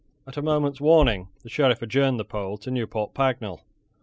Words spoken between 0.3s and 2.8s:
a moment's warning the Sheriff adjourned the poll to